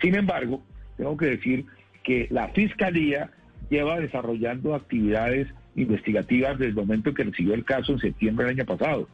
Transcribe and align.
Sin 0.00 0.14
embargo, 0.14 0.62
tengo 0.96 1.16
que 1.16 1.26
decir 1.26 1.66
que 2.02 2.26
la 2.30 2.48
Fiscalía 2.48 3.30
lleva 3.68 4.00
desarrollando 4.00 4.74
actividades 4.74 5.48
investigativas 5.76 6.58
desde 6.58 6.70
el 6.70 6.74
momento 6.74 7.10
en 7.10 7.14
que 7.14 7.24
recibió 7.24 7.54
el 7.54 7.64
caso 7.64 7.92
en 7.92 7.98
septiembre 8.00 8.46
del 8.46 8.56
año 8.56 8.66
pasado. 8.66 9.08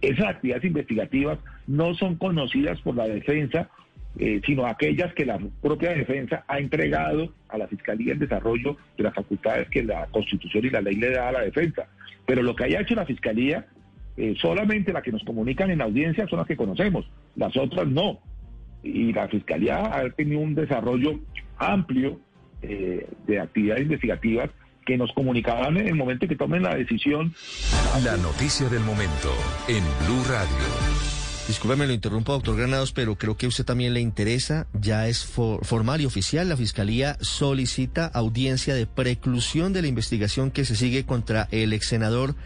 Esas 0.00 0.26
actividades 0.26 0.64
investigativas 0.64 1.38
no 1.66 1.94
son 1.94 2.16
conocidas 2.16 2.80
por 2.80 2.96
la 2.96 3.06
defensa, 3.06 3.70
eh, 4.18 4.40
sino 4.44 4.66
aquellas 4.66 5.14
que 5.14 5.24
la 5.24 5.38
propia 5.62 5.92
defensa 5.92 6.44
ha 6.48 6.58
entregado 6.58 7.32
a 7.48 7.56
la 7.56 7.68
Fiscalía 7.68 8.12
en 8.12 8.18
desarrollo 8.18 8.76
de 8.96 9.04
las 9.04 9.14
facultades 9.14 9.68
que 9.70 9.82
la 9.82 10.06
Constitución 10.06 10.66
y 10.66 10.70
la 10.70 10.82
ley 10.82 10.96
le 10.96 11.10
da 11.10 11.28
a 11.28 11.32
la 11.32 11.40
defensa. 11.40 11.86
Pero 12.26 12.42
lo 12.42 12.54
que 12.54 12.64
haya 12.64 12.80
hecho 12.80 12.94
la 12.94 13.06
Fiscalía, 13.06 13.66
eh, 14.16 14.34
solamente 14.38 14.92
las 14.92 15.02
que 15.02 15.12
nos 15.12 15.24
comunican 15.24 15.70
en 15.70 15.80
audiencia 15.80 16.26
son 16.28 16.40
las 16.40 16.48
que 16.48 16.56
conocemos, 16.56 17.08
las 17.36 17.56
otras 17.56 17.86
no. 17.86 18.18
Y 18.82 19.12
la 19.12 19.28
Fiscalía 19.28 19.78
ha 19.94 20.10
tenido 20.10 20.40
un 20.40 20.54
desarrollo 20.54 21.20
amplio 21.58 22.20
eh, 22.62 23.08
de 23.26 23.40
actividades 23.40 23.82
investigativas 23.82 24.50
que 24.84 24.96
nos 24.96 25.12
comunicarán 25.12 25.76
en 25.76 25.88
el 25.88 25.94
momento 25.94 26.26
que 26.26 26.36
tomen 26.36 26.62
la 26.62 26.74
decisión. 26.74 27.32
La 28.04 28.16
noticia 28.16 28.68
del 28.68 28.80
momento 28.80 29.30
en 29.68 29.84
Blue 30.06 30.24
Radio. 30.28 31.21
Discúlpeme, 31.48 31.86
lo 31.88 31.92
interrumpo, 31.92 32.32
doctor 32.32 32.56
Granados, 32.56 32.92
pero 32.92 33.16
creo 33.16 33.36
que 33.36 33.46
a 33.46 33.48
usted 33.48 33.64
también 33.64 33.92
le 33.94 34.00
interesa. 34.00 34.66
Ya 34.80 35.08
es 35.08 35.24
for- 35.24 35.64
formal 35.66 36.00
y 36.00 36.06
oficial. 36.06 36.48
La 36.48 36.56
Fiscalía 36.56 37.18
solicita 37.20 38.06
audiencia 38.06 38.74
de 38.74 38.86
preclusión 38.86 39.72
de 39.72 39.82
la 39.82 39.88
investigación 39.88 40.50
que 40.50 40.64
se 40.64 40.76
sigue 40.76 41.04
contra 41.04 41.48
el 41.50 41.72
ex 41.72 41.88
senador 41.88 42.36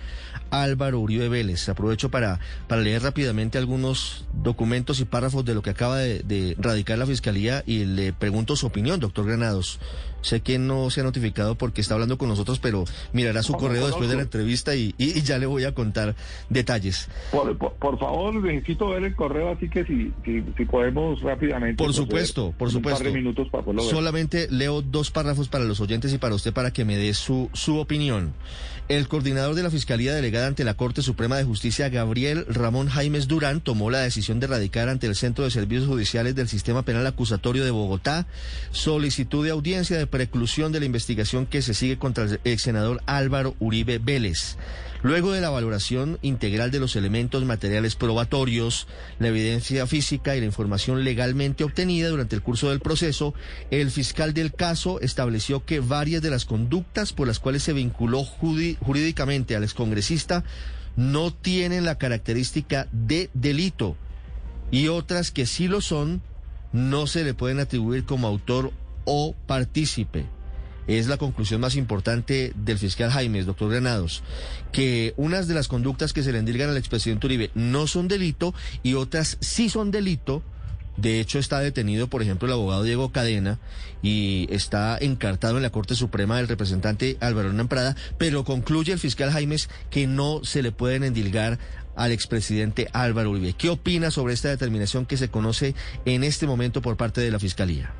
Álvaro 0.51 0.99
Uribe 1.01 1.29
Vélez. 1.29 1.69
Aprovecho 1.69 2.11
para, 2.11 2.41
para 2.69 2.81
leer 2.81 3.03
rápidamente 3.03 3.59
algunos 3.59 4.25
documentos 4.33 4.99
y 4.99 5.05
párrafos 5.05 5.45
de 5.45 5.55
lo 5.55 5.63
que 5.63 5.71
acaba 5.71 5.99
de, 5.99 6.21
de 6.21 6.57
radicar 6.59 6.97
la 6.99 7.07
Fiscalía 7.07 7.63
y 7.67 7.85
le 7.85 8.13
pregunto 8.15 8.57
su 8.57 8.67
opinión, 8.67 8.99
doctor 8.99 9.27
Granados. 9.27 9.79
Sé 10.27 10.41
que 10.41 10.59
no 10.59 10.91
se 10.91 11.03
ha 11.03 11.05
notificado 11.05 11.55
porque 11.55 11.81
está 11.81 11.95
hablando 11.95 12.19
con 12.19 12.29
nosotros, 12.29 12.59
pero 12.59 12.83
mirará 13.13 13.45
su 13.45 13.53
correo 13.53 13.87
después 13.87 14.09
de 14.11 14.17
la 14.17 14.23
entrevista 14.23 14.75
y, 14.75 14.93
ya 15.23 15.39
le 15.39 15.47
voy 15.47 15.63
a 15.63 15.73
contar 15.73 16.17
detalles. 16.49 17.09
Por, 17.31 17.57
por- 17.57 17.75
por 17.75 17.97
favor, 18.01 18.35
necesito 18.35 18.89
ver 18.89 19.05
el 19.05 19.15
correo, 19.15 19.51
así 19.53 19.69
que 19.69 19.85
si, 19.85 20.13
si, 20.25 20.43
si 20.57 20.65
podemos 20.65 21.21
rápidamente. 21.23 21.77
Por 21.83 21.95
supuesto, 21.95 22.53
por 22.59 22.73
supuesto. 22.73 22.99
Un 23.03 23.05
par 23.05 23.13
de 23.13 23.17
minutos 23.17 23.49
para 23.51 23.63
poderlo 23.65 23.83
ver. 23.85 23.91
Solamente 23.93 24.49
leo 24.51 24.83
dos 24.83 25.13
párrafos 25.13 25.47
para 25.49 25.63
los 25.65 25.79
oyentes 25.81 26.13
y 26.13 26.19
para 26.19 26.35
usted 26.35 26.53
para 26.53 26.73
que 26.73 26.85
me 26.85 26.97
dé 26.97 27.15
su, 27.15 27.49
su 27.53 27.79
opinión. 27.79 28.35
El 28.89 29.09
coordinador 29.09 29.57
de 29.57 29.65
la 29.65 29.71
Fiscalía 29.71 30.15
Delegada 30.15 30.47
ante 30.47 30.63
la 30.63 30.75
Corte 30.75 31.03
Suprema 31.03 31.37
de 31.37 31.43
Justicia, 31.43 31.89
Gabriel 31.89 32.47
Ramón 32.49 32.89
Jaimes 32.89 33.27
Durán, 33.27 33.61
tomó 33.61 33.91
la 33.91 33.99
decisión 33.99 34.39
de 34.39 34.47
radicar 34.47 34.89
ante 34.89 35.09
el 35.09 35.17
Centro 35.17 35.45
de 35.45 35.51
Servicios 35.51 35.89
Judiciales 35.89 36.37
del 36.37 36.47
Sistema 36.49 36.83
Penal 36.85 37.05
Acusatorio 37.07 37.65
de 37.65 37.73
Bogotá 37.73 38.27
solicitud 38.71 39.45
de 39.45 39.51
audiencia 39.51 39.99
de 39.99 40.07
preclusión 40.17 40.72
de 40.72 40.81
la 40.81 40.86
investigación 40.86 41.45
que 41.45 41.61
se 41.61 41.75
sigue 41.75 41.98
contra 41.98 42.25
el 42.25 42.41
ex 42.45 42.62
senador 42.62 43.03
Álvaro 43.05 43.55
Uribe 43.61 43.98
Vélez. 43.98 44.56
Luego 45.03 45.32
de 45.32 45.43
la 45.43 45.50
valoración 45.50 46.19
integral 46.22 46.71
de 46.71 46.81
los 46.81 46.97
elementos 46.97 47.44
materiales 47.44 47.97
probatorios, 47.97 48.88
la 49.19 49.28
evidencia 49.28 49.87
física 49.87 50.34
y 50.34 50.41
la 50.41 50.47
información 50.47 51.05
legalmente 51.05 51.65
obtenida 51.65 52.09
durante 52.09 52.34
el 52.34 52.41
curso 52.41 52.71
del 52.71 52.81
proceso, 52.81 53.34
el 53.71 53.91
fiscal 53.91 54.32
del 54.32 54.55
caso 54.55 55.03
estableció 55.03 55.66
que 55.66 55.81
varias 55.81 56.22
de 56.22 56.31
las 56.31 56.47
conductas 56.47 57.12
por 57.12 57.26
las 57.28 57.38
cuales 57.38 57.62
se 57.62 57.75
vinculó 57.75 58.25
jurídicamente 58.25 59.55
al 59.55 59.65
excongresista 59.65 60.44
no 60.97 61.31
tienen 61.31 61.84
la 61.84 61.99
característica 61.99 62.88
de 62.91 63.28
delito 63.34 63.99
y 64.71 64.88
otras 64.88 65.31
que 65.31 65.44
sí 65.44 65.69
lo 65.69 65.82
son 65.82 66.22
no 66.72 67.06
se 67.06 67.22
le 67.22 67.34
pueden 67.34 67.60
atribuir 67.60 68.06
como 68.06 68.26
autor 68.26 68.72
o 69.06 69.34
partícipe. 69.47 70.27
Es 70.87 71.09
la 71.09 71.17
conclusión 71.17 71.61
más 71.61 71.75
importante 71.75 72.53
del 72.55 72.78
fiscal 72.78 73.11
Jaimes, 73.11 73.47
doctor 73.47 73.71
Granados, 73.71 74.22
que 74.71 75.15
unas 75.17 75.49
de 75.49 75.55
las 75.55 75.67
conductas 75.67 76.12
que 76.12 76.22
se 76.22 76.31
le 76.31 76.39
endilgan 76.39 76.71
al 76.71 76.77
expresidente 76.77 77.27
Uribe 77.27 77.50
no 77.55 77.87
son 77.87 78.06
delito 78.06 78.55
y 78.83 78.94
otras 78.94 79.39
sí 79.41 79.69
son 79.69 79.91
delito. 79.91 80.43
De 80.97 81.21
hecho, 81.21 81.39
está 81.39 81.59
detenido, 81.59 82.06
por 82.06 82.22
ejemplo, 82.22 82.47
el 82.47 82.55
abogado 82.55 82.83
Diego 82.83 83.11
Cadena 83.12 83.59
y 84.00 84.47
está 84.50 84.97
encartado 84.99 85.56
en 85.56 85.62
la 85.62 85.71
Corte 85.71 85.94
Suprema 85.94 86.37
del 86.37 86.49
representante 86.49 87.19
Álvaro 87.21 87.49
Hernán 87.49 87.69
Prada, 87.69 87.97
pero 88.17 88.44
concluye 88.44 88.93
el 88.93 88.99
fiscal 88.99 89.31
Jaimes 89.31 89.69
que 89.91 90.06
no 90.06 90.43
se 90.44 90.62
le 90.62 90.73
pueden 90.73 91.03
endilgar 91.03 91.59
al 91.97 92.12
expresidente 92.12 92.88
Álvaro 92.93 93.31
Uribe. 93.31 93.55
¿Qué 93.55 93.69
opina 93.71 94.11
sobre 94.11 94.34
esta 94.34 94.49
determinación 94.49 95.05
que 95.05 95.17
se 95.17 95.28
conoce 95.28 95.75
en 96.05 96.23
este 96.25 96.47
momento 96.47 96.81
por 96.81 96.97
parte 96.97 97.21
de 97.21 97.31
la 97.31 97.41
Fiscalía? 97.41 97.93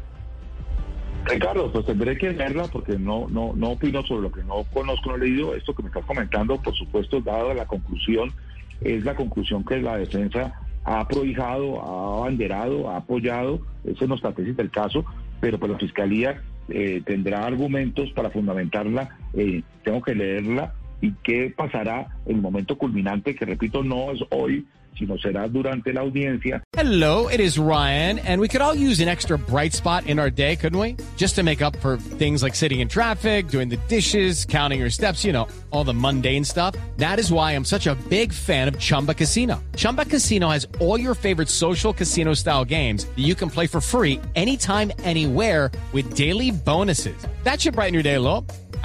Ricardo, 1.27 1.73
pues 1.73 1.85
tendré 1.87 2.17
que 2.17 2.33
leerla 2.33 2.65
porque 2.65 2.99
no, 2.99 3.29
no, 3.29 3.53
no 3.55 3.71
opino 3.71 4.03
sobre 4.05 4.23
lo 4.23 4.33
que 4.33 4.45
no 4.45 4.65
conozco, 4.73 5.11
no 5.11 5.17
he 5.17 5.29
leído. 5.29 5.55
Esto 5.55 5.75
que 5.75 5.83
me 5.83 5.89
estás 5.89 6.05
comentando, 6.05 6.57
por 6.61 6.75
supuesto, 6.75 7.21
dado 7.21 7.53
la 7.53 7.67
conclusión, 7.67 8.33
es 8.81 9.05
la 9.05 9.17
conclusión 9.17 9.65
que 9.65 9.81
la 9.81 9.97
defensa 9.97 10.61
ha 10.85 11.07
prohijado, 11.09 11.83
ha 11.83 12.19
abanderado, 12.19 12.91
ha 12.91 12.99
apoyado. 12.99 13.61
Esa 13.85 14.07
no 14.07 14.15
es 14.15 14.23
la 14.23 14.33
tesis 14.33 14.57
del 14.57 14.71
caso, 14.71 15.05
pero 15.41 15.59
pues 15.59 15.73
la 15.73 15.79
fiscalía 15.79 16.43
eh, 16.69 17.03
tendrá 17.05 17.45
argumentos 17.45 18.11
para 18.13 18.31
fundamentarla. 18.31 19.19
Eh, 19.35 19.63
tengo 19.83 20.03
que 20.03 20.15
leerla 20.15 20.75
y 21.01 21.13
qué 21.23 21.53
pasará 21.55 22.09
el 22.27 22.37
momento 22.37 22.77
culminante, 22.77 23.35
que 23.35 23.45
repito, 23.45 23.83
no 23.83 24.13
es 24.13 24.21
hoy, 24.31 24.67
sino 24.99 25.19
será 25.19 25.49
durante 25.49 25.93
la 25.93 26.01
audiencia. 26.01 26.63
Hello, 26.73 27.29
it 27.29 27.41
is 27.41 27.59
Ryan, 27.59 28.19
and 28.21 28.41
we 28.41 28.49
could 28.49 28.61
all 28.61 28.75
use 28.75 29.01
an 29.01 29.09
extra 29.09 29.39
bright 29.39 29.73
spot 29.73 30.07
in 30.07 30.19
our 30.19 30.31
day, 30.31 30.57
couldn't 30.57 30.79
we? 30.79 30.97
Just 31.17 31.35
to 31.37 31.43
make 31.43 31.63
up 31.63 31.77
for 31.77 31.97
things 32.19 32.43
like 32.43 32.55
sitting 32.55 32.81
in 32.81 32.89
traffic, 32.89 33.49
doing 33.49 33.69
the 33.69 33.77
dishes, 33.89 34.45
counting 34.45 34.81
your 34.81 34.91
steps, 34.91 35.25
you 35.25 35.33
know, 35.33 35.49
all 35.71 35.85
the 35.85 35.95
mundane 35.95 36.45
stuff. 36.45 36.75
That 36.97 37.19
is 37.19 37.31
why 37.31 37.53
I'm 37.53 37.65
such 37.65 37.87
a 37.87 37.95
big 38.09 38.33
fan 38.33 38.69
of 38.69 38.79
Chumba 38.79 39.15
Casino. 39.15 39.63
Chumba 39.77 40.05
Casino 40.05 40.49
has 40.49 40.67
all 40.81 40.99
your 40.99 41.15
favorite 41.15 41.49
social 41.49 41.93
casino 41.93 42.35
style 42.35 42.65
games 42.65 43.07
that 43.07 43.19
you 43.19 43.35
can 43.35 43.51
play 43.51 43.67
for 43.67 43.81
free 43.81 44.21
anytime, 44.35 44.93
anywhere 45.03 45.71
with 45.93 46.15
daily 46.15 46.51
bonuses. 46.51 47.17
That 47.43 47.61
should 47.61 47.75
brighten 47.75 47.95
your 47.95 48.03
day 48.03 48.15
a 48.15 48.21
little. 48.21 48.47